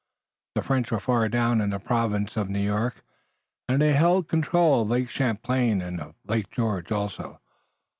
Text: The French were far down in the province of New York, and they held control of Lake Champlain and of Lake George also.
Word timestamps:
The 0.55 0.63
French 0.63 0.89
were 0.89 0.99
far 0.99 1.29
down 1.29 1.61
in 1.61 1.69
the 1.69 1.77
province 1.79 2.35
of 2.35 2.49
New 2.49 2.57
York, 2.59 3.03
and 3.69 3.79
they 3.79 3.93
held 3.93 4.27
control 4.27 4.81
of 4.81 4.89
Lake 4.89 5.11
Champlain 5.11 5.79
and 5.79 6.01
of 6.01 6.15
Lake 6.25 6.49
George 6.49 6.91
also. 6.91 7.39